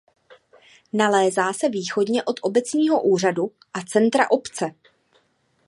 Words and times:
Nalézá 0.93 1.51
se 1.53 1.69
východně 1.69 2.23
od 2.23 2.35
obecního 2.43 3.01
úřadu 3.03 3.51
a 3.73 3.81
centra 3.81 4.31
obce. 4.31 4.71